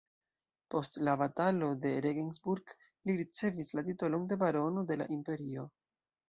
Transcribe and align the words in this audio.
Post 0.75 0.95
la 1.09 1.13
Batalo 1.21 1.67
de 1.83 1.91
Regensburg 2.05 2.73
li 3.11 3.17
ricevis 3.23 3.71
la 3.81 3.85
titolon 3.91 4.27
de 4.33 4.39
barono 4.45 4.87
de 4.95 4.99
la 5.05 5.09
imperio. 5.19 5.69